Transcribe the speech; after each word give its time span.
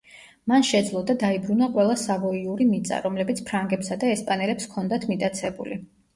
მან 0.51 0.63
შეძლო 0.69 1.03
და 1.11 1.15
დაიბრუნა 1.23 1.67
ყველა 1.75 1.97
სავოიური 2.05 2.67
მიწა, 2.71 2.99
რომლებიც 3.05 3.43
ფრანგებსა 3.51 4.01
და 4.07 4.11
ესპანელებს 4.17 4.69
ჰქონდათ 4.73 5.09
მიტაცებული. 5.13 5.81